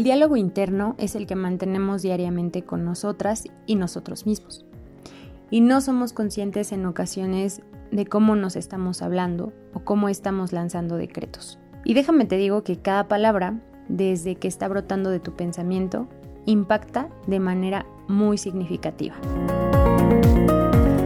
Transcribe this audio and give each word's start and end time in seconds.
El 0.00 0.04
diálogo 0.04 0.38
interno 0.38 0.94
es 0.96 1.14
el 1.14 1.26
que 1.26 1.36
mantenemos 1.36 2.00
diariamente 2.00 2.62
con 2.62 2.86
nosotras 2.86 3.44
y 3.66 3.74
nosotros 3.74 4.24
mismos. 4.24 4.64
Y 5.50 5.60
no 5.60 5.82
somos 5.82 6.14
conscientes 6.14 6.72
en 6.72 6.86
ocasiones 6.86 7.60
de 7.90 8.06
cómo 8.06 8.34
nos 8.34 8.56
estamos 8.56 9.02
hablando 9.02 9.52
o 9.74 9.80
cómo 9.80 10.08
estamos 10.08 10.54
lanzando 10.54 10.96
decretos. 10.96 11.58
Y 11.84 11.92
déjame 11.92 12.24
te 12.24 12.38
digo 12.38 12.64
que 12.64 12.78
cada 12.78 13.08
palabra, 13.08 13.60
desde 13.90 14.36
que 14.36 14.48
está 14.48 14.68
brotando 14.68 15.10
de 15.10 15.20
tu 15.20 15.36
pensamiento, 15.36 16.08
impacta 16.46 17.10
de 17.26 17.38
manera 17.38 17.84
muy 18.08 18.38
significativa. 18.38 19.16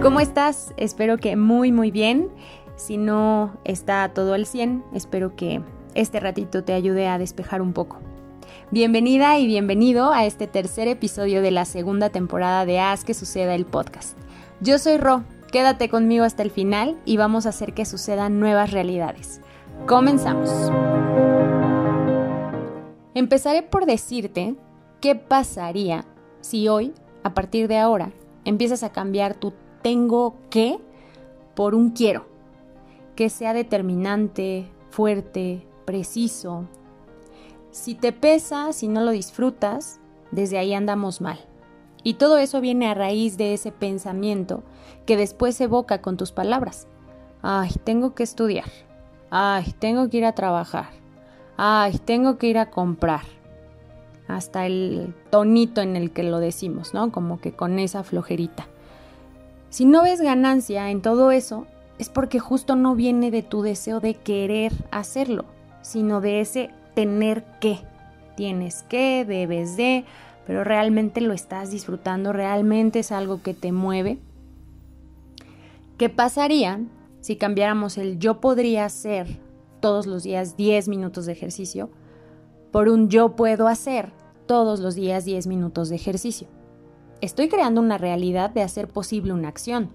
¿Cómo 0.02 0.20
estás? 0.20 0.72
Espero 0.76 1.18
que 1.18 1.34
muy 1.34 1.72
muy 1.72 1.90
bien. 1.90 2.28
Si 2.76 2.96
no 2.96 3.58
está 3.64 4.08
todo 4.14 4.34
al 4.34 4.46
100, 4.46 4.84
espero 4.94 5.34
que 5.34 5.62
este 5.96 6.20
ratito 6.20 6.62
te 6.62 6.74
ayude 6.74 7.08
a 7.08 7.18
despejar 7.18 7.60
un 7.60 7.72
poco. 7.72 7.98
Bienvenida 8.70 9.38
y 9.38 9.46
bienvenido 9.46 10.12
a 10.12 10.24
este 10.24 10.46
tercer 10.46 10.88
episodio 10.88 11.42
de 11.42 11.50
la 11.50 11.64
segunda 11.64 12.10
temporada 12.10 12.66
de 12.66 12.80
Haz 12.80 13.04
que 13.04 13.14
suceda 13.14 13.54
el 13.54 13.66
podcast. 13.66 14.18
Yo 14.60 14.78
soy 14.78 14.96
Ro, 14.96 15.24
quédate 15.52 15.88
conmigo 15.88 16.24
hasta 16.24 16.42
el 16.42 16.50
final 16.50 16.98
y 17.04 17.16
vamos 17.16 17.46
a 17.46 17.50
hacer 17.50 17.74
que 17.74 17.84
sucedan 17.84 18.40
nuevas 18.40 18.70
realidades. 18.70 19.40
Comenzamos. 19.86 20.50
Empezaré 23.14 23.62
por 23.62 23.86
decirte 23.86 24.56
qué 25.00 25.14
pasaría 25.14 26.04
si 26.40 26.68
hoy, 26.68 26.92
a 27.22 27.34
partir 27.34 27.68
de 27.68 27.78
ahora, 27.78 28.12
empiezas 28.44 28.82
a 28.82 28.92
cambiar 28.92 29.34
tu 29.34 29.52
tengo 29.82 30.34
que 30.50 30.78
por 31.54 31.74
un 31.74 31.90
quiero, 31.90 32.26
que 33.14 33.28
sea 33.28 33.52
determinante, 33.52 34.66
fuerte, 34.90 35.66
preciso, 35.84 36.66
si 37.74 37.96
te 37.96 38.12
pesa, 38.12 38.72
si 38.72 38.86
no 38.86 39.00
lo 39.00 39.10
disfrutas, 39.10 39.98
desde 40.30 40.58
ahí 40.58 40.74
andamos 40.74 41.20
mal. 41.20 41.40
Y 42.04 42.14
todo 42.14 42.38
eso 42.38 42.60
viene 42.60 42.86
a 42.86 42.94
raíz 42.94 43.36
de 43.36 43.52
ese 43.52 43.72
pensamiento 43.72 44.62
que 45.06 45.16
después 45.16 45.60
evoca 45.60 46.00
con 46.00 46.16
tus 46.16 46.30
palabras. 46.30 46.86
Ay, 47.42 47.72
tengo 47.82 48.14
que 48.14 48.22
estudiar. 48.22 48.70
Ay, 49.28 49.74
tengo 49.80 50.08
que 50.08 50.18
ir 50.18 50.24
a 50.24 50.36
trabajar. 50.36 50.90
Ay, 51.56 51.98
tengo 51.98 52.38
que 52.38 52.46
ir 52.46 52.58
a 52.58 52.70
comprar. 52.70 53.22
Hasta 54.28 54.66
el 54.66 55.12
tonito 55.30 55.80
en 55.80 55.96
el 55.96 56.12
que 56.12 56.22
lo 56.22 56.38
decimos, 56.38 56.94
¿no? 56.94 57.10
Como 57.10 57.40
que 57.40 57.56
con 57.56 57.80
esa 57.80 58.04
flojerita. 58.04 58.68
Si 59.70 59.84
no 59.84 60.04
ves 60.04 60.20
ganancia 60.20 60.92
en 60.92 61.02
todo 61.02 61.32
eso, 61.32 61.66
es 61.98 62.08
porque 62.08 62.38
justo 62.38 62.76
no 62.76 62.94
viene 62.94 63.32
de 63.32 63.42
tu 63.42 63.62
deseo 63.62 63.98
de 63.98 64.14
querer 64.14 64.72
hacerlo, 64.92 65.44
sino 65.82 66.20
de 66.20 66.40
ese 66.40 66.70
tener 66.94 67.44
que. 67.60 67.78
Tienes 68.36 68.82
que, 68.82 69.24
debes 69.24 69.76
de, 69.76 70.04
pero 70.46 70.64
realmente 70.64 71.20
lo 71.20 71.32
estás 71.32 71.70
disfrutando, 71.70 72.32
realmente 72.32 73.00
es 73.00 73.12
algo 73.12 73.42
que 73.42 73.54
te 73.54 73.72
mueve. 73.72 74.18
¿Qué 75.98 76.08
pasaría 76.08 76.80
si 77.20 77.36
cambiáramos 77.36 77.96
el 77.98 78.18
yo 78.18 78.40
podría 78.40 78.84
hacer 78.84 79.38
todos 79.80 80.06
los 80.06 80.24
días 80.24 80.56
10 80.56 80.88
minutos 80.88 81.26
de 81.26 81.32
ejercicio 81.32 81.90
por 82.72 82.88
un 82.88 83.08
yo 83.08 83.36
puedo 83.36 83.68
hacer 83.68 84.12
todos 84.46 84.80
los 84.80 84.96
días 84.96 85.24
10 85.24 85.46
minutos 85.46 85.88
de 85.88 85.96
ejercicio? 85.96 86.48
Estoy 87.20 87.48
creando 87.48 87.80
una 87.80 87.96
realidad 87.96 88.50
de 88.50 88.62
hacer 88.62 88.88
posible 88.88 89.32
una 89.32 89.48
acción, 89.48 89.90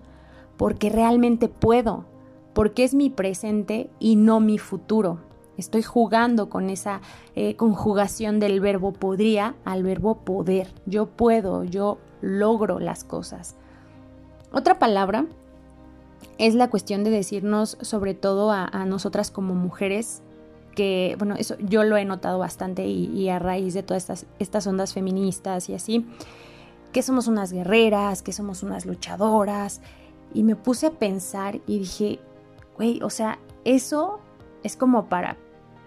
porque 0.57 0.89
realmente 0.89 1.49
puedo, 1.49 2.05
porque 2.53 2.83
es 2.83 2.93
mi 2.93 3.09
presente 3.09 3.89
y 3.99 4.15
no 4.15 4.39
mi 4.39 4.57
futuro. 4.57 5.19
Estoy 5.59 5.83
jugando 5.83 6.49
con 6.49 6.69
esa 6.69 7.01
eh, 7.35 7.57
conjugación 7.57 8.39
del 8.39 8.61
verbo 8.61 8.93
podría 8.93 9.55
al 9.65 9.83
verbo 9.83 10.19
poder. 10.19 10.73
Yo 10.85 11.07
puedo, 11.07 11.65
yo 11.65 11.97
logro 12.21 12.79
las 12.79 13.03
cosas. 13.03 13.57
Otra 14.53 14.79
palabra 14.79 15.25
es 16.37 16.55
la 16.55 16.69
cuestión 16.69 17.03
de 17.03 17.09
decirnos, 17.09 17.77
sobre 17.81 18.13
todo 18.13 18.51
a, 18.51 18.69
nosotras 18.85 19.31
como 19.31 19.53
mujeres, 19.53 20.21
que, 20.75 21.15
bueno, 21.17 21.35
eso 21.37 21.57
yo 21.59 21.83
lo 21.83 21.97
he 21.97 22.05
notado 22.05 22.39
bastante 22.39 22.87
y, 22.87 23.27
a 23.27 23.37
raíz 23.37 23.73
de 23.73 23.83
todas 23.83 24.03
estas, 24.03 24.25
estas 24.39 24.65
ondas 24.65 24.93
feministas 24.93 25.67
y 25.67 25.73
así, 25.73 26.07
que 26.93 27.03
somos 27.03 27.27
unas 27.27 27.51
guerreras, 27.51 28.21
que 28.21 28.31
somos 28.31 28.63
unas 28.63 28.85
luchadoras. 28.85 29.81
Y 30.33 30.43
me 30.43 30.55
puse 30.55 30.87
a 30.87 30.91
pensar 30.91 31.59
y 31.67 31.79
dije, 31.79 32.19
güey, 32.77 33.01
o 33.03 33.09
sea, 33.09 33.39
eso 33.65 34.19
es 34.63 34.77
como 34.77 35.09
para 35.09 35.37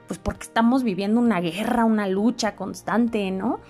pues 0.06 0.18
porque 0.18 0.44
estamos 0.44 0.82
viviendo 0.82 1.20
una 1.20 1.40
guerra, 1.40 1.84
una 1.84 2.08
lucha 2.08 2.56
constante, 2.56 3.30
¿no? 3.30 3.60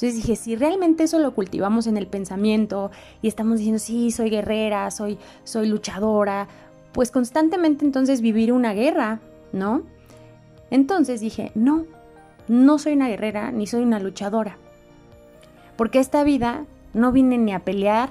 Entonces 0.00 0.16
dije, 0.16 0.36
si 0.36 0.56
realmente 0.56 1.04
eso 1.04 1.18
lo 1.18 1.34
cultivamos 1.34 1.86
en 1.86 1.98
el 1.98 2.06
pensamiento 2.06 2.90
y 3.20 3.28
estamos 3.28 3.58
diciendo, 3.58 3.78
sí, 3.78 4.10
soy 4.10 4.30
guerrera, 4.30 4.90
soy, 4.90 5.18
soy 5.44 5.68
luchadora, 5.68 6.48
pues 6.92 7.10
constantemente 7.10 7.84
entonces 7.84 8.22
vivir 8.22 8.52
una 8.52 8.72
guerra, 8.72 9.20
¿no? 9.52 9.82
Entonces 10.70 11.20
dije, 11.20 11.52
no, 11.54 11.84
no 12.48 12.78
soy 12.78 12.94
una 12.94 13.08
guerrera 13.08 13.52
ni 13.52 13.66
soy 13.66 13.82
una 13.82 14.00
luchadora. 14.00 14.56
Porque 15.76 15.98
esta 15.98 16.24
vida 16.24 16.64
no 16.94 17.12
vine 17.12 17.36
ni 17.36 17.52
a 17.52 17.60
pelear, 17.60 18.08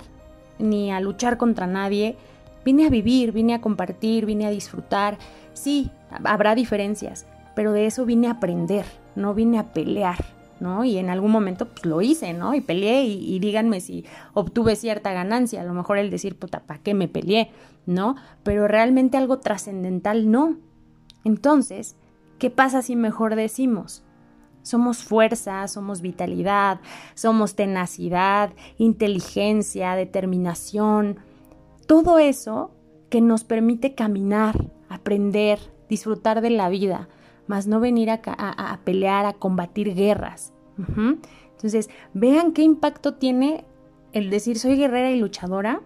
ni 0.59 0.91
a 0.91 0.99
luchar 0.99 1.37
contra 1.37 1.67
nadie, 1.67 2.17
vine 2.63 2.85
a 2.85 2.89
vivir, 2.89 3.31
vine 3.31 3.53
a 3.53 3.61
compartir, 3.61 4.25
vine 4.25 4.45
a 4.45 4.51
disfrutar. 4.51 5.17
Sí, 5.53 5.89
habrá 6.23 6.55
diferencias, 6.55 7.25
pero 7.59 7.73
de 7.73 7.87
eso 7.87 8.05
vine 8.05 8.27
a 8.27 8.31
aprender, 8.31 8.85
no 9.17 9.33
vine 9.33 9.59
a 9.59 9.73
pelear, 9.73 10.23
¿no? 10.61 10.85
Y 10.85 10.97
en 10.97 11.09
algún 11.09 11.31
momento 11.31 11.67
pues 11.67 11.85
lo 11.85 12.01
hice, 12.01 12.31
¿no? 12.31 12.53
Y 12.53 12.61
peleé 12.61 13.03
y, 13.03 13.37
díganme 13.39 13.81
si 13.81 14.05
obtuve 14.33 14.77
cierta 14.77 15.11
ganancia, 15.11 15.59
a 15.59 15.65
lo 15.65 15.73
mejor 15.73 15.97
el 15.97 16.09
decir, 16.09 16.39
puta, 16.39 16.61
¿para 16.61 16.79
qué 16.79 16.93
me 16.93 17.09
peleé? 17.09 17.51
¿No? 17.85 18.15
Pero 18.43 18.69
realmente 18.69 19.17
algo 19.17 19.39
trascendental 19.39 20.31
no. 20.31 20.55
Entonces, 21.25 21.97
¿qué 22.37 22.49
pasa 22.49 22.81
si 22.81 22.95
mejor 22.95 23.35
decimos? 23.35 24.03
Somos 24.61 25.03
fuerza, 25.03 25.67
somos 25.67 25.99
vitalidad, 25.99 26.79
somos 27.13 27.55
tenacidad, 27.55 28.53
inteligencia, 28.77 29.95
determinación, 29.95 31.17
todo 31.87 32.19
eso 32.19 32.71
que 33.09 33.19
nos 33.19 33.43
permite 33.43 33.95
caminar, 33.95 34.55
aprender, 34.87 35.59
disfrutar 35.89 36.39
de 36.39 36.51
la 36.51 36.69
vida, 36.69 37.09
más 37.49 37.65
no 37.65 37.79
venir 37.79 38.11
a, 38.11 38.79
pelear, 38.83 39.25
a 39.25 39.33
combatir 39.33 39.95
guerras. 39.95 40.53
Entonces, 40.77 41.89
vean 42.13 42.53
qué 42.53 42.61
impacto 42.61 43.15
tiene 43.15 43.65
el 44.13 44.29
decir 44.29 44.59
soy 44.59 44.77
guerrera 44.77 45.09
y 45.11 45.19
luchadora 45.19 45.81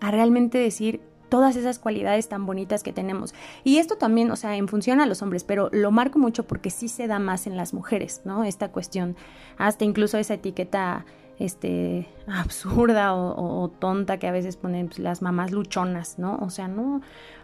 a 0.00 0.10
realmente 0.10 0.56
decir 0.56 1.02
todas 1.28 1.56
esas 1.56 1.78
cualidades 1.78 2.28
tan 2.30 2.46
bonitas 2.46 2.82
que 2.82 2.94
tenemos. 2.94 3.34
Y 3.64 3.76
esto 3.76 3.96
también, 3.96 4.30
o 4.30 4.36
sea, 4.36 4.56
en 4.56 4.66
función 4.66 4.98
a 5.00 5.06
los 5.06 5.20
hombres, 5.20 5.44
pero 5.44 5.68
lo 5.72 5.90
marco 5.90 6.18
mucho 6.18 6.46
porque 6.46 6.70
sí 6.70 6.88
se 6.88 7.06
da 7.06 7.18
más 7.18 7.46
en 7.46 7.58
las 7.58 7.74
mujeres, 7.74 8.22
¿no? 8.24 8.42
Esta 8.42 8.72
cuestión, 8.72 9.14
hasta 9.58 9.84
incluso 9.84 10.16
esa 10.16 10.34
etiqueta 10.34 11.04
este 11.38 12.08
absurda 12.26 13.14
o, 13.14 13.68
tonta 13.68 14.18
que 14.18 14.26
a 14.26 14.32
veces 14.32 14.56
ponen 14.56 14.88
pues, 14.88 14.98
las 14.98 15.22
mamás 15.22 15.50
luchonas, 15.50 16.18
¿no? 16.18 16.38
O 16.40 16.50
sea, 16.50 16.68
no, 16.68 17.02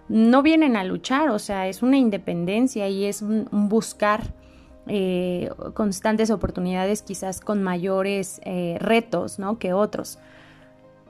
no 0.09 0.43
vienen 0.43 0.77
a 0.77 0.85
luchar, 0.85 1.29
o 1.31 1.39
sea, 1.39 1.69
es 1.69 1.83
una 1.83 1.99
independencia 1.99 2.89
y 2.89 3.05
es 3.05 3.23
un, 3.23 3.49
buscar 3.51 4.35
eh, 4.87 5.51
constantes 5.75 6.31
oportunidades 6.31 7.03
quizás 7.03 7.41
con 7.41 7.63
mayores 7.63 8.41
eh, 8.45 8.77
retos, 8.81 9.39
¿no? 9.39 9.59
Que 9.59 9.73
otros. 9.73 10.19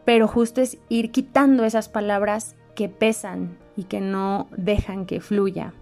Pero 0.04 0.26
justo 0.26 0.60
es 0.60 0.78
ir 0.88 1.10
quitando 1.12 1.64
esas 1.64 1.88
palabras 1.88 2.56
que 2.74 2.88
pesan 2.88 3.56
y 3.76 3.84
que 3.84 4.00
no 4.00 4.48
dejan 4.56 5.06
que 5.06 5.20
fluya. 5.20 5.72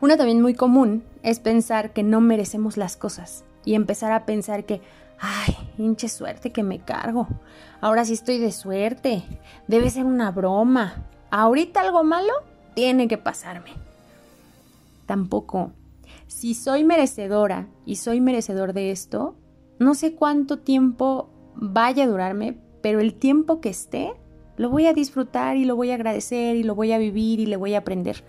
Una 0.00 0.16
también 0.16 0.40
muy 0.40 0.54
común 0.54 1.02
es 1.24 1.40
pensar 1.40 1.92
que 1.92 2.04
no 2.04 2.20
merecemos 2.20 2.76
las 2.76 2.96
cosas 2.96 3.44
y 3.64 3.74
empezar 3.74 4.12
a 4.12 4.24
pensar 4.24 4.64
que, 4.64 4.80
ay, 5.20 5.56
hinche 5.78 6.08
suerte 6.08 6.52
que 6.52 6.62
me 6.62 6.80
cargo. 6.80 7.28
Ahora 7.80 8.04
sí 8.04 8.14
estoy 8.14 8.38
de 8.38 8.52
suerte. 8.52 9.22
Debe 9.66 9.90
ser 9.90 10.04
una 10.04 10.30
broma 10.30 11.04
ahorita 11.30 11.80
algo 11.80 12.04
malo 12.04 12.32
tiene 12.74 13.08
que 13.08 13.18
pasarme. 13.18 13.70
Tampoco. 15.06 15.72
Si 16.26 16.54
soy 16.54 16.84
merecedora 16.84 17.68
y 17.86 17.96
soy 17.96 18.20
merecedor 18.20 18.72
de 18.72 18.90
esto, 18.90 19.36
no 19.78 19.94
sé 19.94 20.14
cuánto 20.14 20.58
tiempo 20.58 21.30
vaya 21.54 22.04
a 22.04 22.08
durarme, 22.08 22.58
pero 22.82 23.00
el 23.00 23.14
tiempo 23.14 23.60
que 23.60 23.70
esté, 23.70 24.12
lo 24.56 24.70
voy 24.70 24.86
a 24.86 24.92
disfrutar 24.92 25.56
y 25.56 25.64
lo 25.64 25.76
voy 25.76 25.90
a 25.90 25.94
agradecer 25.94 26.56
y 26.56 26.62
lo 26.62 26.74
voy 26.74 26.92
a 26.92 26.98
vivir 26.98 27.40
y 27.40 27.46
le 27.46 27.56
voy 27.56 27.74
a 27.74 27.78
aprender. 27.78 28.24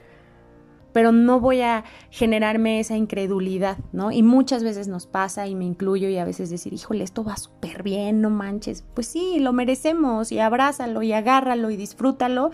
Pero 0.92 1.12
no 1.12 1.40
voy 1.40 1.62
a 1.62 1.84
generarme 2.10 2.80
esa 2.80 2.98
incredulidad, 2.98 3.78
¿no? 3.92 4.12
Y 4.12 4.24
muchas 4.24 4.64
veces 4.64 4.88
nos 4.88 5.06
pasa 5.06 5.48
y 5.48 5.56
me 5.56 5.66
incluyo 5.66 6.10
y 6.10 6.18
a 6.18 6.26
veces 6.26 6.50
decir, 6.50 6.74
híjole, 6.74 7.04
esto 7.04 7.24
va 7.24 7.38
súper 7.38 7.84
bien, 7.84 8.22
no 8.22 8.30
manches. 8.30 8.84
Pues 8.94 9.08
sí, 9.08 9.40
lo 9.40 9.54
merecemos 9.54 10.32
y 10.32 10.40
abrázalo 10.40 11.04
y 11.04 11.14
agárralo 11.14 11.70
y 11.70 11.78
disfrútalo 11.78 12.52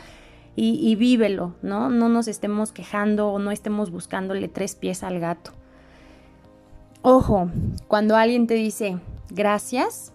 y, 0.58 0.96
vívelo, 0.96 1.54
¿no? 1.62 1.90
No 1.90 2.08
nos 2.08 2.30
estemos 2.30 2.72
quejando 2.72 3.28
o 3.30 3.40
no 3.40 3.52
estemos 3.52 3.92
buscándole 3.92 4.48
tres 4.48 4.76
pies 4.76 5.04
al 5.04 5.20
gato. 5.20 5.52
ojo, 7.02 7.50
cuando 7.88 8.16
alguien 8.16 8.48
te 8.48 8.56
dice 8.56 8.98
gracias, 9.30 10.14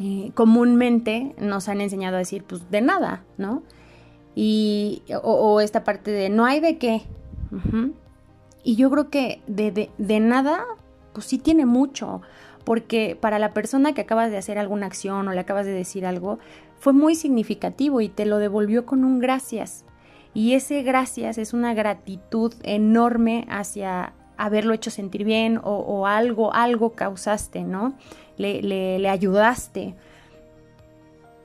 eh, 0.00 0.32
comúnmente 0.34 1.34
nos 1.38 1.68
han 1.68 1.80
enseñado 1.80 2.16
a 2.16 2.20
decir, 2.20 2.42
pues 2.42 2.70
de 2.70 2.80
nada, 2.80 3.22
¿no? 3.36 3.62
Y, 4.34 5.02
o, 5.22 5.60
esta 5.60 5.84
parte 5.84 6.10
de 6.10 6.28
no 6.28 6.44
hay 6.44 6.60
de 6.60 6.78
qué. 6.78 7.02
Y 8.64 8.76
yo 8.76 8.90
creo 8.90 9.10
que 9.10 9.40
de, 9.46 9.90
de, 9.96 10.20
nada, 10.20 10.64
pues 11.12 11.26
sí 11.26 11.38
tiene 11.38 11.66
mucho, 11.66 12.22
porque 12.64 13.16
para 13.20 13.38
la 13.38 13.52
persona 13.52 13.92
que 13.92 14.00
acabas 14.00 14.30
de 14.30 14.38
hacer 14.38 14.58
alguna 14.58 14.86
acción 14.86 15.28
o 15.28 15.32
le 15.32 15.40
acabas 15.40 15.66
de 15.66 15.72
decir 15.72 16.06
algo, 16.06 16.38
fue 16.78 16.92
muy 16.92 17.14
significativo 17.14 18.00
y 18.00 18.08
te 18.08 18.26
lo 18.26 18.38
devolvió 18.38 18.86
con 18.86 19.04
un 19.04 19.20
gracias. 19.20 19.84
Y 20.32 20.54
ese 20.54 20.82
gracias 20.82 21.38
es 21.38 21.52
una 21.52 21.74
gratitud 21.74 22.52
enorme 22.62 23.46
hacia 23.48 24.14
haberlo 24.36 24.74
hecho 24.74 24.90
sentir 24.90 25.22
bien 25.22 25.60
o, 25.62 26.08
algo, 26.08 26.52
algo 26.52 26.90
causaste, 26.90 27.62
¿no? 27.62 27.94
Le, 28.36 28.60
le 28.62 29.08
ayudaste. 29.08 29.94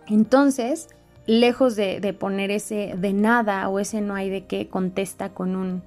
Entonces, 0.08 0.88
lejos 1.30 1.76
de, 1.76 2.16
poner 2.18 2.50
ese 2.50 2.96
de 2.98 3.14
nada 3.14 3.70
o 3.70 3.78
ese 3.80 4.02
no 4.02 4.16
hay 4.16 4.32
de 4.32 4.46
qué, 4.46 4.68
contesta 4.68 5.30
con 5.30 5.56
un 5.56 5.84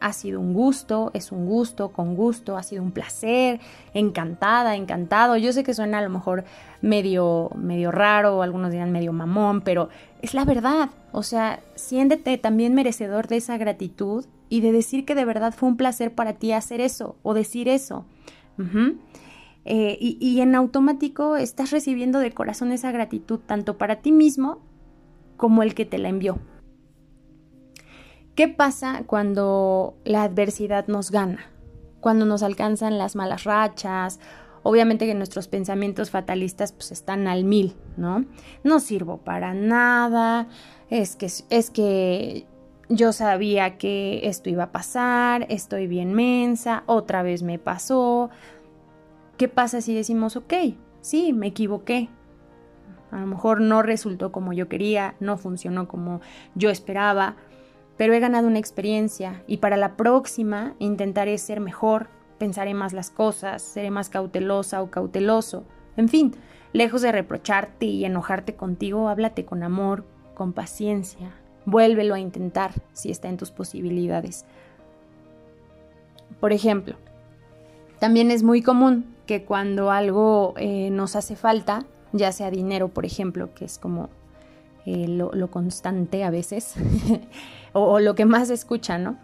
ha 0.00 0.12
sido 0.12 0.40
un 0.40 0.52
gusto, 0.52 1.12
es 1.14 1.30
un 1.30 1.46
gusto, 1.46 1.92
con 1.92 2.16
gusto, 2.16 2.56
ha 2.56 2.64
sido 2.64 2.82
un 2.82 2.90
placer, 2.90 3.60
encantada, 3.94 4.74
encantado. 4.74 5.36
Yo 5.36 5.52
sé 5.52 5.62
que 5.62 5.74
suena 5.74 5.98
a 5.98 6.02
lo 6.02 6.10
mejor 6.10 6.42
medio, 6.80 7.50
medio 7.54 7.92
raro, 7.92 8.42
algunos 8.42 8.72
dirán 8.72 8.90
medio 8.90 9.12
mamón, 9.12 9.60
pero 9.60 9.90
es 10.20 10.34
la 10.34 10.44
verdad. 10.44 10.90
O 11.12 11.22
sea, 11.22 11.60
siéntete 11.76 12.36
también 12.36 12.74
merecedor 12.74 13.28
de 13.28 13.36
esa 13.36 13.56
gratitud 13.58 14.26
y 14.48 14.60
de 14.60 14.72
decir 14.72 15.04
que 15.04 15.14
de 15.14 15.24
verdad 15.24 15.54
fue 15.56 15.68
un 15.68 15.76
placer 15.76 16.12
para 16.12 16.32
ti 16.32 16.50
hacer 16.50 16.80
eso 16.80 17.14
o 17.22 17.32
decir 17.32 17.68
eso. 17.68 18.04
Eh, 19.64 19.96
y, 20.00 20.18
y 20.20 20.40
en 20.40 20.56
automático 20.56 21.36
estás 21.36 21.70
recibiendo 21.70 22.18
de 22.18 22.32
corazón 22.32 22.72
esa 22.72 22.90
gratitud 22.90 23.38
tanto 23.38 23.78
para 23.78 24.00
ti 24.00 24.10
mismo 24.10 24.58
como 25.42 25.64
el 25.64 25.74
que 25.74 25.84
te 25.84 25.98
la 25.98 26.08
envió. 26.08 26.38
¿Qué 28.36 28.46
pasa 28.46 29.02
cuando 29.08 29.96
la 30.04 30.22
adversidad 30.22 30.86
nos 30.86 31.10
gana? 31.10 31.50
Cuando 32.00 32.26
nos 32.26 32.44
alcanzan 32.44 32.96
las 32.96 33.16
malas 33.16 33.42
rachas, 33.42 34.20
obviamente 34.62 35.04
que 35.04 35.16
nuestros 35.16 35.48
pensamientos 35.48 36.10
fatalistas 36.10 36.70
pues 36.70 36.92
están 36.92 37.26
al 37.26 37.42
mil, 37.42 37.74
¿no? 37.96 38.24
No 38.62 38.78
sirvo 38.78 39.16
para 39.16 39.52
nada, 39.52 40.46
es 40.90 41.16
que, 41.16 41.26
es 41.26 41.70
que 41.70 42.46
yo 42.88 43.12
sabía 43.12 43.78
que 43.78 44.28
esto 44.28 44.48
iba 44.48 44.62
a 44.62 44.70
pasar, 44.70 45.46
estoy 45.48 45.88
bien 45.88 46.12
mensa, 46.12 46.84
otra 46.86 47.24
vez 47.24 47.42
me 47.42 47.58
pasó. 47.58 48.30
¿Qué 49.38 49.48
pasa 49.48 49.80
si 49.80 49.92
decimos, 49.92 50.36
ok, 50.36 50.54
sí, 51.00 51.32
me 51.32 51.48
equivoqué, 51.48 52.10
a 53.12 53.20
lo 53.20 53.26
mejor 53.26 53.60
no 53.60 53.82
resultó 53.82 54.32
como 54.32 54.52
yo 54.52 54.68
quería, 54.68 55.14
no 55.20 55.36
funcionó 55.36 55.86
como 55.86 56.20
yo 56.54 56.70
esperaba, 56.70 57.36
pero 57.96 58.14
he 58.14 58.20
ganado 58.20 58.48
una 58.48 58.58
experiencia 58.58 59.44
y 59.46 59.58
para 59.58 59.76
la 59.76 59.96
próxima 59.96 60.74
intentaré 60.78 61.36
ser 61.36 61.60
mejor, 61.60 62.08
pensaré 62.38 62.74
más 62.74 62.94
las 62.94 63.10
cosas, 63.10 63.62
seré 63.62 63.90
más 63.90 64.08
cautelosa 64.08 64.82
o 64.82 64.90
cauteloso. 64.90 65.64
En 65.96 66.08
fin, 66.08 66.34
lejos 66.72 67.02
de 67.02 67.12
reprocharte 67.12 67.86
y 67.86 68.04
enojarte 68.04 68.56
contigo, 68.56 69.08
háblate 69.08 69.44
con 69.44 69.62
amor, 69.62 70.04
con 70.34 70.54
paciencia. 70.54 71.32
Vuélvelo 71.66 72.14
a 72.14 72.18
intentar 72.18 72.72
si 72.94 73.10
está 73.10 73.28
en 73.28 73.36
tus 73.36 73.50
posibilidades. 73.50 74.46
Por 76.40 76.52
ejemplo, 76.52 76.96
también 78.00 78.30
es 78.30 78.42
muy 78.42 78.62
común 78.62 79.14
que 79.26 79.44
cuando 79.44 79.90
algo 79.90 80.54
eh, 80.56 80.90
nos 80.90 81.14
hace 81.14 81.36
falta, 81.36 81.84
ya 82.12 82.32
sea 82.32 82.50
dinero, 82.50 82.88
por 82.88 83.04
ejemplo, 83.04 83.54
que 83.54 83.64
es 83.64 83.78
como 83.78 84.10
eh, 84.84 85.06
lo, 85.08 85.50
constante 85.50 86.24
a 86.24 86.30
veces, 86.30 86.74
o, 87.72 88.00
lo 88.00 88.14
que 88.14 88.24
más 88.24 88.48
se 88.48 88.54
escucha, 88.54 88.98
¿no? 88.98 89.16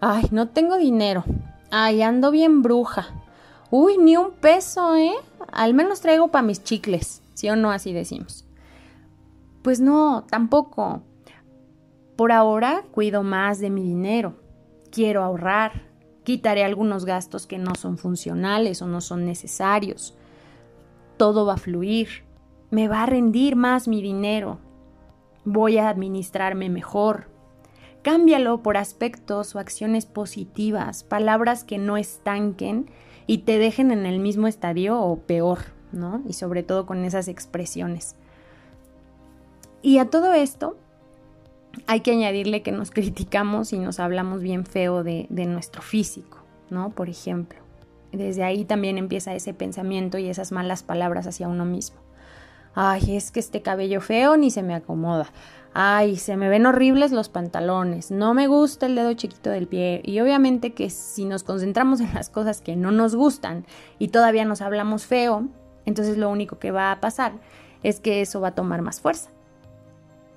Ay, 0.00 0.26
no 0.30 0.48
tengo 0.48 0.76
dinero. 0.76 1.24
Ay, 1.70 2.02
ando 2.02 2.30
bien 2.30 2.62
bruja. 2.62 3.08
Uy, 3.70 3.98
ni 3.98 4.16
un 4.16 4.32
peso, 4.32 4.96
¿eh? 4.96 5.12
Al 5.52 5.74
menos 5.74 6.00
traigo 6.00 6.28
para 6.28 6.42
mis 6.42 6.64
chicles, 6.64 7.22
¿sí 7.34 7.48
o 7.48 7.56
no? 7.56 7.70
Así 7.70 7.92
decimos. 7.92 8.44
Pues 9.62 9.80
no, 9.80 10.24
tampoco. 10.28 11.02
Por 12.16 12.32
ahora 12.32 12.82
cuido 12.90 13.22
más 13.22 13.58
de 13.58 13.70
mi 13.70 13.82
dinero. 13.82 14.34
Quiero 14.90 15.22
ahorrar. 15.22 15.82
Quitaré 16.24 16.64
algunos 16.64 17.04
gastos 17.04 17.46
que 17.46 17.58
no 17.58 17.74
son 17.74 17.98
funcionales 17.98 18.82
o 18.82 18.86
no 18.86 19.00
son 19.00 19.24
necesarios. 19.24 20.14
Todo 21.16 21.46
va 21.46 21.54
a 21.54 21.58
fluir 21.58 22.24
me 22.72 22.88
va 22.88 23.02
a 23.02 23.06
rendir 23.06 23.54
más 23.54 23.86
mi 23.86 24.00
dinero, 24.00 24.58
voy 25.44 25.76
a 25.76 25.90
administrarme 25.90 26.70
mejor. 26.70 27.28
Cámbialo 28.00 28.62
por 28.62 28.78
aspectos 28.78 29.54
o 29.54 29.58
acciones 29.58 30.06
positivas, 30.06 31.04
palabras 31.04 31.64
que 31.64 31.76
no 31.76 31.98
estanquen 31.98 32.90
y 33.26 33.38
te 33.38 33.58
dejen 33.58 33.90
en 33.90 34.06
el 34.06 34.20
mismo 34.20 34.48
estadio 34.48 34.98
o 34.98 35.18
peor, 35.18 35.58
¿no? 35.92 36.22
Y 36.26 36.32
sobre 36.32 36.62
todo 36.62 36.86
con 36.86 37.04
esas 37.04 37.28
expresiones. 37.28 38.16
Y 39.82 39.98
a 39.98 40.08
todo 40.08 40.32
esto 40.32 40.78
hay 41.86 42.00
que 42.00 42.12
añadirle 42.12 42.62
que 42.62 42.72
nos 42.72 42.90
criticamos 42.90 43.74
y 43.74 43.78
nos 43.78 44.00
hablamos 44.00 44.42
bien 44.42 44.64
feo 44.64 45.04
de, 45.04 45.26
de 45.28 45.44
nuestro 45.44 45.82
físico, 45.82 46.38
¿no? 46.70 46.88
Por 46.88 47.10
ejemplo. 47.10 47.60
Desde 48.12 48.44
ahí 48.44 48.64
también 48.64 48.96
empieza 48.96 49.34
ese 49.34 49.52
pensamiento 49.52 50.16
y 50.16 50.28
esas 50.28 50.52
malas 50.52 50.82
palabras 50.82 51.26
hacia 51.26 51.48
uno 51.48 51.66
mismo. 51.66 52.01
Ay, 52.74 53.16
es 53.16 53.30
que 53.30 53.40
este 53.40 53.62
cabello 53.62 54.00
feo 54.00 54.36
ni 54.36 54.50
se 54.50 54.62
me 54.62 54.74
acomoda. 54.74 55.26
Ay, 55.74 56.16
se 56.16 56.36
me 56.36 56.48
ven 56.48 56.66
horribles 56.66 57.12
los 57.12 57.28
pantalones. 57.28 58.10
No 58.10 58.34
me 58.34 58.46
gusta 58.46 58.86
el 58.86 58.94
dedo 58.94 59.12
chiquito 59.14 59.50
del 59.50 59.66
pie. 59.66 60.02
Y 60.04 60.20
obviamente 60.20 60.72
que 60.72 60.90
si 60.90 61.24
nos 61.24 61.44
concentramos 61.44 62.00
en 62.00 62.12
las 62.14 62.28
cosas 62.28 62.60
que 62.60 62.76
no 62.76 62.90
nos 62.90 63.14
gustan 63.14 63.64
y 63.98 64.08
todavía 64.08 64.44
nos 64.44 64.60
hablamos 64.60 65.06
feo, 65.06 65.48
entonces 65.86 66.18
lo 66.18 66.30
único 66.30 66.58
que 66.58 66.70
va 66.70 66.92
a 66.92 67.00
pasar 67.00 67.32
es 67.82 68.00
que 68.00 68.20
eso 68.20 68.40
va 68.40 68.48
a 68.48 68.54
tomar 68.54 68.82
más 68.82 69.00
fuerza. 69.00 69.30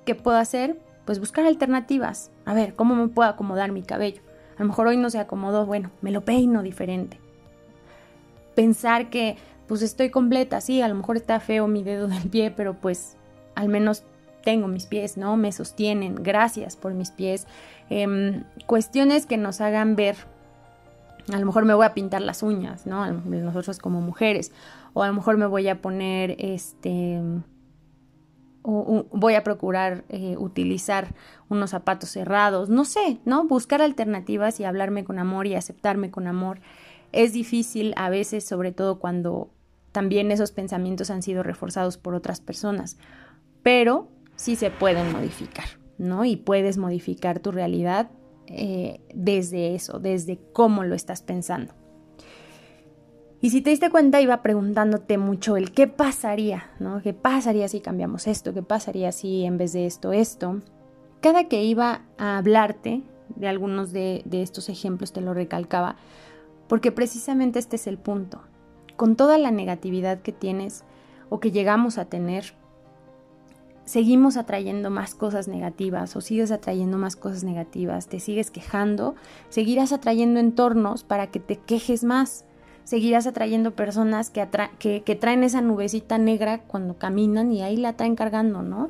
¿Qué 0.04 0.14
puedo 0.14 0.38
hacer? 0.38 0.80
Pues 1.04 1.20
buscar 1.20 1.44
alternativas. 1.46 2.30
A 2.44 2.54
ver, 2.54 2.74
¿cómo 2.74 2.94
me 2.94 3.08
puedo 3.08 3.28
acomodar 3.28 3.72
mi 3.72 3.82
cabello? 3.82 4.22
A 4.56 4.62
lo 4.62 4.68
mejor 4.68 4.86
hoy 4.86 4.96
no 4.96 5.10
se 5.10 5.18
acomodó, 5.18 5.66
bueno, 5.66 5.90
me 6.00 6.10
lo 6.10 6.22
peino 6.22 6.62
diferente. 6.62 7.20
Pensar 8.54 9.10
que 9.10 9.36
pues 9.66 9.82
estoy 9.82 10.10
completa, 10.10 10.60
sí, 10.60 10.80
a 10.80 10.88
lo 10.88 10.94
mejor 10.94 11.16
está 11.16 11.40
feo 11.40 11.66
mi 11.66 11.82
dedo 11.82 12.08
del 12.08 12.28
pie, 12.28 12.50
pero 12.50 12.74
pues 12.74 13.16
al 13.54 13.68
menos 13.68 14.04
tengo 14.44 14.68
mis 14.68 14.86
pies, 14.86 15.16
¿no? 15.16 15.36
Me 15.36 15.50
sostienen, 15.50 16.14
gracias 16.14 16.76
por 16.76 16.94
mis 16.94 17.10
pies. 17.10 17.48
Em, 17.90 18.44
cuestiones 18.66 19.26
que 19.26 19.36
nos 19.36 19.60
hagan 19.60 19.96
ver, 19.96 20.16
a 21.32 21.38
lo 21.40 21.46
mejor 21.46 21.64
me 21.64 21.74
voy 21.74 21.84
a 21.84 21.94
pintar 21.94 22.22
las 22.22 22.44
uñas, 22.44 22.86
¿no? 22.86 23.10
Nosotros 23.10 23.78
como 23.80 24.00
mujeres, 24.00 24.52
o 24.92 25.02
a 25.02 25.08
lo 25.08 25.14
mejor 25.14 25.36
me 25.36 25.46
voy 25.46 25.66
a 25.66 25.82
poner, 25.82 26.36
este, 26.38 27.20
o, 28.62 29.06
voy 29.10 29.34
a 29.34 29.42
procurar 29.42 30.04
eh, 30.10 30.36
utilizar 30.38 31.14
unos 31.48 31.70
zapatos 31.70 32.10
cerrados, 32.10 32.68
no 32.68 32.84
sé, 32.84 33.18
¿no? 33.24 33.48
Buscar 33.48 33.82
alternativas 33.82 34.60
y 34.60 34.64
hablarme 34.64 35.02
con 35.02 35.18
amor 35.18 35.48
y 35.48 35.56
aceptarme 35.56 36.12
con 36.12 36.28
amor. 36.28 36.60
Es 37.10 37.32
difícil 37.32 37.94
a 37.96 38.10
veces, 38.10 38.44
sobre 38.44 38.70
todo 38.70 39.00
cuando 39.00 39.50
también 39.96 40.30
esos 40.30 40.52
pensamientos 40.52 41.08
han 41.08 41.22
sido 41.22 41.42
reforzados 41.42 41.96
por 41.96 42.14
otras 42.14 42.42
personas, 42.42 42.98
pero 43.62 44.08
sí 44.34 44.54
se 44.54 44.70
pueden 44.70 45.10
modificar, 45.10 45.64
¿no? 45.96 46.26
Y 46.26 46.36
puedes 46.36 46.76
modificar 46.76 47.40
tu 47.40 47.50
realidad 47.50 48.10
eh, 48.46 49.00
desde 49.14 49.74
eso, 49.74 49.98
desde 49.98 50.38
cómo 50.52 50.84
lo 50.84 50.94
estás 50.94 51.22
pensando. 51.22 51.72
Y 53.40 53.48
si 53.48 53.62
te 53.62 53.70
diste 53.70 53.88
cuenta, 53.88 54.20
iba 54.20 54.42
preguntándote 54.42 55.16
mucho 55.16 55.56
el 55.56 55.72
qué 55.72 55.86
pasaría, 55.86 56.68
¿no? 56.78 57.00
¿Qué 57.00 57.14
pasaría 57.14 57.66
si 57.66 57.80
cambiamos 57.80 58.26
esto? 58.26 58.52
¿Qué 58.52 58.62
pasaría 58.62 59.12
si 59.12 59.46
en 59.46 59.56
vez 59.56 59.72
de 59.72 59.86
esto, 59.86 60.12
esto? 60.12 60.60
Cada 61.22 61.48
que 61.48 61.64
iba 61.64 62.02
a 62.18 62.36
hablarte 62.36 63.02
de 63.34 63.48
algunos 63.48 63.94
de 63.94 64.22
estos 64.30 64.68
ejemplos, 64.68 65.14
te 65.14 65.22
lo 65.22 65.32
recalcaba, 65.32 65.96
porque 66.68 66.92
precisamente 66.92 67.58
este 67.58 67.76
es 67.76 67.86
el 67.86 67.96
punto 67.96 68.42
con 68.96 69.16
toda 69.16 69.38
la 69.38 69.50
negatividad 69.50 70.20
que 70.20 70.32
tienes 70.32 70.84
o 71.28 71.40
que 71.40 71.50
llegamos 71.50 71.98
a 71.98 72.06
tener, 72.06 72.54
seguimos 73.84 74.36
atrayendo 74.36 74.90
más 74.90 75.14
cosas 75.14 75.48
negativas 75.48 76.16
o 76.16 76.20
sigues 76.20 76.50
atrayendo 76.50 76.98
más 76.98 77.16
cosas 77.16 77.44
negativas, 77.44 78.08
te 78.08 78.20
sigues 78.20 78.50
quejando, 78.50 79.14
seguirás 79.48 79.92
atrayendo 79.92 80.40
entornos 80.40 81.04
para 81.04 81.28
que 81.28 81.40
te 81.40 81.56
quejes 81.56 82.04
más, 82.04 82.44
seguirás 82.84 83.26
atrayendo 83.26 83.74
personas 83.74 84.30
que, 84.30 85.18
traen 85.20 85.44
esa 85.44 85.60
nubecita 85.60 86.18
negra 86.18 86.62
cuando 86.62 86.98
caminan 86.98 87.52
y 87.52 87.62
ahí 87.62 87.76
la 87.76 87.94
traen 87.94 88.16
cargando, 88.16 88.62
¿no? 88.62 88.88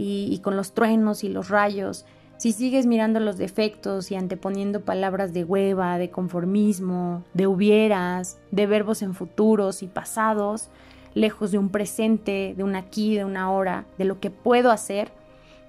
Y 0.00 0.38
con 0.44 0.56
los 0.56 0.72
truenos 0.72 1.24
y 1.24 1.28
los 1.28 1.48
rayos. 1.48 2.06
Si 2.38 2.52
sigues 2.52 2.86
mirando 2.86 3.18
los 3.18 3.36
defectos 3.36 4.12
y 4.12 4.14
anteponiendo 4.14 4.82
palabras 4.82 5.32
de 5.32 5.42
hueva, 5.42 5.98
de 5.98 6.10
conformismo, 6.10 7.24
de 7.34 7.48
hubieras, 7.48 8.38
de 8.52 8.66
verbos 8.66 9.02
en 9.02 9.14
futuros 9.14 9.82
y 9.82 9.88
pasados, 9.88 10.70
lejos 11.14 11.50
de 11.50 11.58
un 11.58 11.68
presente, 11.68 12.54
de 12.56 12.62
un 12.62 12.76
aquí, 12.76 13.16
de 13.16 13.24
una 13.24 13.50
hora, 13.50 13.86
de 13.98 14.04
lo 14.04 14.20
que 14.20 14.30
puedo 14.30 14.70
hacer, 14.70 15.10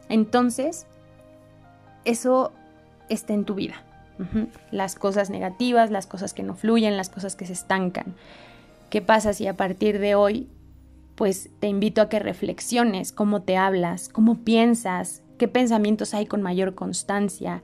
entonces 0.09 0.85
eso 2.05 2.51
está 3.09 3.33
en 3.33 3.45
tu 3.45 3.55
vida. 3.55 3.83
Las 4.69 4.95
cosas 4.95 5.31
negativas, 5.31 5.89
las 5.89 6.05
cosas 6.05 6.33
que 6.35 6.43
no 6.43 6.53
fluyen, 6.53 6.97
las 6.97 7.09
cosas 7.09 7.35
que 7.35 7.45
se 7.45 7.53
estancan. 7.53 8.15
¿Qué 8.91 9.01
pasa 9.01 9.33
si 9.33 9.47
a 9.47 9.55
partir 9.55 9.97
de 9.97 10.13
hoy, 10.13 10.49
pues 11.15 11.49
te 11.59 11.67
invito 11.67 12.01
a 12.01 12.09
que 12.09 12.19
reflexiones 12.19 13.11
cómo 13.11 13.41
te 13.41 13.57
hablas, 13.57 14.09
cómo 14.09 14.43
piensas, 14.43 15.23
qué 15.39 15.47
pensamientos 15.47 16.13
hay 16.13 16.27
con 16.27 16.43
mayor 16.43 16.75
constancia? 16.75 17.63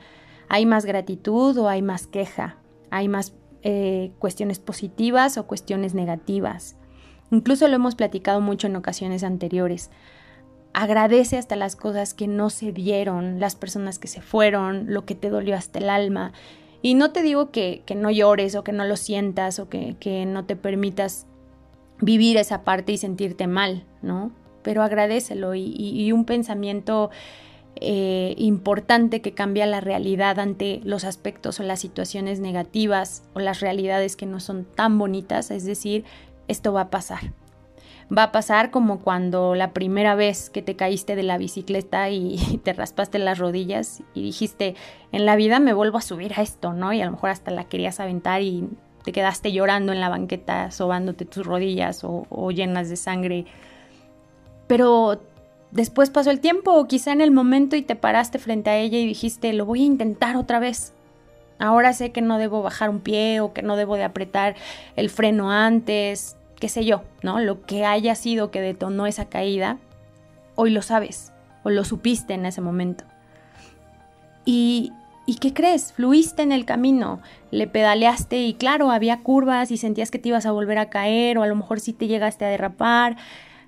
¿Hay 0.50 0.66
más 0.66 0.86
gratitud 0.86 1.56
o 1.60 1.70
hay 1.70 1.84
más 1.84 2.08
queja? 2.08 2.58
¿Hay 2.90 3.08
más 3.08 3.36
eh, 3.62 4.12
cuestiones 4.18 4.58
positivas 4.58 5.38
o 5.38 5.46
cuestiones 5.46 5.94
negativas? 5.94 6.78
Incluso 7.30 7.68
lo 7.68 7.76
hemos 7.76 7.96
platicado 7.96 8.42
mucho 8.42 8.66
en 8.68 8.76
ocasiones 8.76 9.24
anteriores. 9.24 9.92
Agradece 10.74 11.38
hasta 11.38 11.56
las 11.56 11.76
cosas 11.76 12.14
que 12.14 12.28
no 12.28 12.50
se 12.50 12.72
dieron, 12.72 13.40
las 13.40 13.56
personas 13.56 14.00
que 14.00 14.08
se 14.08 14.22
fueron, 14.22 14.94
lo 14.94 15.06
que 15.06 15.16
te 15.16 15.30
dolió 15.30 15.56
hasta 15.56 15.80
el 15.80 15.90
alma. 15.90 16.34
Y 16.82 16.94
no 16.94 17.12
te 17.12 17.24
digo 17.24 17.50
que, 17.52 17.84
no 17.96 18.12
llores 18.12 18.56
o 18.56 18.64
que 18.64 18.72
no 18.72 18.86
lo 18.86 18.96
sientas 18.96 19.60
o 19.60 19.70
que, 19.70 20.26
no 20.28 20.46
te 20.46 20.56
permitas 20.56 21.26
vivir 22.00 22.38
esa 22.38 22.64
parte 22.64 22.92
y 22.92 22.98
sentirte 22.98 23.48
mal, 23.48 23.86
¿no? 24.02 24.32
Pero 24.62 24.84
agradecelo 24.84 25.56
y, 25.56 26.12
un 26.12 26.26
pensamiento 26.26 27.10
eh, 27.82 28.36
importante 28.38 29.22
que 29.22 29.34
cambia 29.34 29.66
la 29.66 29.82
realidad 29.82 30.40
ante 30.40 30.80
los 30.84 31.04
aspectos 31.04 31.60
o 31.60 31.64
las 31.64 31.80
situaciones 31.80 32.40
negativas 32.40 33.24
o 33.34 33.40
las 33.40 33.60
realidades 33.60 34.16
que 34.16 34.26
no 34.26 34.40
son 34.40 34.64
tan 34.64 34.98
bonitas, 34.98 35.52
es 35.52 35.66
decir, 35.66 36.06
esto 36.48 36.72
va 36.72 36.82
a 36.82 36.90
pasar. 36.90 37.34
Va 38.16 38.24
a 38.24 38.32
pasar 38.32 38.72
como 38.72 39.00
cuando 39.00 39.56
la 39.56 39.74
primera 39.74 40.16
vez 40.16 40.50
que 40.50 40.62
te 40.62 40.76
caíste 40.76 41.16
de 41.16 41.24
la 41.24 41.38
bicicleta 41.38 42.10
y 42.12 42.38
te 42.64 42.72
raspaste 42.72 43.20
las 43.20 43.40
rodillas 43.40 44.04
y 44.14 44.24
dijiste, 44.24 44.76
en 45.12 45.26
la 45.26 45.36
vida 45.36 45.60
me 45.60 45.74
vuelvo 45.74 45.98
a 45.98 46.02
subir 46.02 46.34
a 46.38 46.44
esto, 46.44 46.72
¿no? 46.72 46.94
Y 46.94 47.02
a 47.02 47.06
lo 47.06 47.12
mejor 47.12 47.32
hasta 47.32 47.52
la 47.52 47.66
querías 47.66 48.00
aventar 48.00 48.42
y 48.42 48.70
te 49.04 49.12
quedaste 49.12 49.52
llorando 49.52 49.92
en 49.92 50.00
la 50.00 50.10
banqueta, 50.10 50.72
sobándote 50.72 51.26
tus 51.26 51.46
rodillas 51.46 52.04
o, 52.04 52.26
o 52.30 52.52
llenas 52.52 52.90
de 52.90 52.96
sangre. 52.96 53.46
Pero 54.68 55.20
después 55.76 56.10
pasó 56.10 56.32
el 56.32 56.40
tiempo 56.40 56.72
o 56.74 56.88
quizá 56.88 57.12
en 57.12 57.20
el 57.20 57.32
momento 57.32 57.76
y 57.76 57.82
te 57.82 57.98
paraste 57.98 58.40
frente 58.40 58.70
a 58.70 58.78
ella 58.78 58.98
y 58.98 59.06
dijiste, 59.06 59.52
lo 59.52 59.66
voy 59.66 59.84
a 59.84 59.86
intentar 59.86 60.38
otra 60.38 60.60
vez. 60.60 60.94
Ahora 61.60 61.92
sé 61.92 62.12
que 62.12 62.22
no 62.22 62.38
debo 62.38 62.62
bajar 62.62 62.90
un 62.90 63.02
pie 63.02 63.42
o 63.42 63.54
que 63.54 63.62
no 63.62 63.76
debo 63.76 63.98
de 63.98 64.06
apretar 64.06 64.56
el 64.96 65.10
freno 65.10 65.52
antes, 65.52 66.38
qué 66.60 66.70
sé 66.70 66.86
yo, 66.86 67.04
¿no? 67.24 67.40
Lo 67.40 67.66
que 67.66 67.86
haya 67.86 68.16
sido 68.16 68.52
que 68.52 68.62
detonó 68.62 69.06
esa 69.06 69.26
caída, 69.26 69.78
hoy 70.56 70.72
lo 70.72 70.82
sabes 70.82 71.34
o 71.64 71.70
lo 71.70 71.84
supiste 71.84 72.34
en 72.34 72.46
ese 72.46 72.62
momento. 72.62 73.04
Y, 74.46 74.94
¿Y 75.26 75.36
qué 75.36 75.54
crees? 75.54 75.92
Fluiste 75.92 76.42
en 76.42 76.54
el 76.54 76.64
camino, 76.64 77.20
le 77.52 77.68
pedaleaste 77.68 78.44
y 78.44 78.54
claro, 78.54 78.92
había 78.92 79.24
curvas 79.24 79.72
y 79.72 79.78
sentías 79.78 80.10
que 80.10 80.20
te 80.20 80.30
ibas 80.30 80.46
a 80.46 80.52
volver 80.52 80.78
a 80.78 80.90
caer 80.90 81.38
o 81.38 81.44
a 81.44 81.48
lo 81.48 81.56
mejor 81.56 81.82
sí 81.82 81.92
te 81.92 82.08
llegaste 82.08 82.46
a 82.46 82.50
derrapar, 82.50 83.18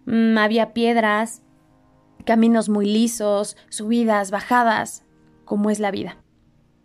mm, 0.05 0.37
había 0.37 0.73
piedras, 0.73 1.41
caminos 2.27 2.69
muy 2.69 2.85
lisos, 2.85 3.57
subidas, 3.69 4.29
bajadas, 4.29 5.03
como 5.45 5.71
es 5.71 5.79
la 5.79 5.89
vida 5.89 6.17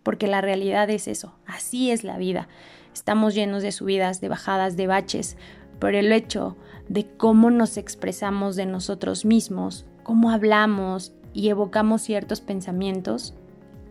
porque 0.03 0.27
la 0.27 0.41
realidad 0.41 0.91
es 0.91 1.09
eso, 1.09 1.35
así 1.47 1.91
es 1.91 2.05
la 2.05 2.19
vida. 2.19 2.49
Estamos 2.93 3.35
llenos 3.35 3.63
de 3.63 3.73
subidas, 3.73 4.21
de 4.21 4.29
bajadas, 4.29 4.77
de 4.77 4.87
baches, 4.87 5.37
pero 5.79 5.99
el 5.99 6.13
hecho 6.13 6.57
de 6.89 7.07
cómo 7.17 7.51
nos 7.51 7.77
expresamos 7.77 8.57
de 8.57 8.67
nosotros 8.67 9.25
mismos, 9.25 9.87
cómo 10.03 10.31
hablamos 10.31 11.13
y 11.33 11.49
evocamos 11.49 12.03
ciertos 12.03 12.41
pensamientos, 12.41 13.35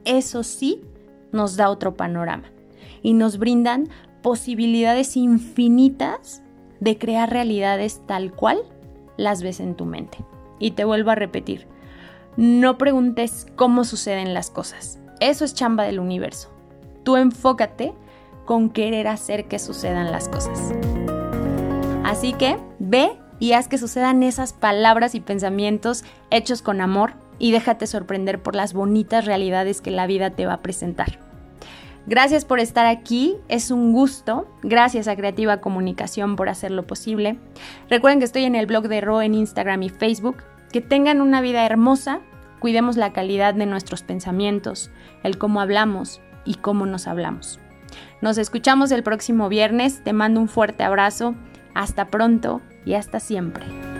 eso 0.05 0.43
sí 0.43 0.81
nos 1.31 1.55
da 1.55 1.69
otro 1.69 1.95
panorama 1.95 2.51
y 3.01 3.13
nos 3.13 3.37
brindan 3.37 3.89
posibilidades 4.21 5.17
infinitas 5.17 6.43
de 6.79 6.97
crear 6.97 7.29
realidades 7.29 8.01
tal 8.05 8.33
cual 8.33 8.59
las 9.17 9.41
ves 9.41 9.59
en 9.59 9.75
tu 9.75 9.85
mente. 9.85 10.19
Y 10.61 10.71
te 10.71 10.85
vuelvo 10.85 11.11
a 11.11 11.15
repetir, 11.15 11.67
no 12.37 12.77
preguntes 12.77 13.47
cómo 13.57 13.83
suceden 13.83 14.33
las 14.33 14.49
cosas, 14.49 14.99
eso 15.19 15.43
es 15.43 15.53
chamba 15.53 15.83
del 15.83 15.99
universo. 15.99 16.49
Tú 17.03 17.17
enfócate 17.17 17.93
con 18.45 18.69
querer 18.69 19.07
hacer 19.07 19.45
que 19.45 19.59
sucedan 19.59 20.11
las 20.11 20.29
cosas. 20.29 20.71
Así 22.03 22.33
que 22.33 22.57
ve 22.79 23.11
y 23.39 23.53
haz 23.53 23.67
que 23.67 23.77
sucedan 23.77 24.23
esas 24.23 24.53
palabras 24.53 25.15
y 25.15 25.19
pensamientos 25.19 26.03
hechos 26.29 26.61
con 26.61 26.79
amor 26.79 27.13
y 27.39 27.51
déjate 27.51 27.87
sorprender 27.87 28.41
por 28.41 28.55
las 28.55 28.73
bonitas 28.73 29.25
realidades 29.25 29.81
que 29.81 29.89
la 29.89 30.05
vida 30.05 30.29
te 30.29 30.45
va 30.45 30.53
a 30.53 30.61
presentar. 30.61 31.30
Gracias 32.07 32.45
por 32.45 32.59
estar 32.59 32.85
aquí, 32.85 33.35
es 33.47 33.71
un 33.71 33.93
gusto. 33.93 34.47
Gracias 34.63 35.07
a 35.07 35.15
Creativa 35.15 35.61
Comunicación 35.61 36.35
por 36.35 36.49
hacerlo 36.49 36.87
posible. 36.87 37.37
Recuerden 37.89 38.19
que 38.19 38.25
estoy 38.25 38.43
en 38.43 38.55
el 38.55 38.65
blog 38.65 38.87
de 38.87 39.01
Ro 39.01 39.21
en 39.21 39.35
Instagram 39.35 39.83
y 39.83 39.89
Facebook. 39.89 40.37
Que 40.71 40.81
tengan 40.81 41.21
una 41.21 41.41
vida 41.41 41.65
hermosa 41.65 42.21
Cuidemos 42.61 42.95
la 42.95 43.11
calidad 43.11 43.55
de 43.55 43.65
nuestros 43.65 44.03
pensamientos, 44.03 44.91
el 45.23 45.39
cómo 45.39 45.61
hablamos 45.61 46.21
y 46.45 46.53
cómo 46.53 46.85
nos 46.85 47.07
hablamos. 47.07 47.59
Nos 48.21 48.37
escuchamos 48.37 48.91
el 48.91 49.01
próximo 49.01 49.49
viernes, 49.49 50.03
te 50.03 50.13
mando 50.13 50.39
un 50.39 50.47
fuerte 50.47 50.83
abrazo, 50.83 51.33
hasta 51.73 52.11
pronto 52.11 52.61
y 52.85 52.93
hasta 52.93 53.19
siempre. 53.19 53.90